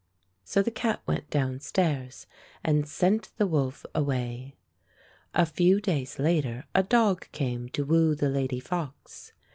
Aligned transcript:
So 0.43 0.63
the 0.63 0.71
cat 0.71 1.03
went 1.05 1.29
downstairs 1.29 2.25
and 2.63 2.89
sent 2.89 3.29
the 3.37 3.45
wolf 3.45 3.85
away. 3.93 4.55
A 5.35 5.45
few 5.45 5.79
days 5.79 6.17
later 6.17 6.65
a 6.73 6.81
dog 6.81 7.29
came 7.31 7.69
to 7.69 7.85
woo 7.85 8.15
the 8.15 8.29
lady 8.29 8.59
fox. 8.59 9.31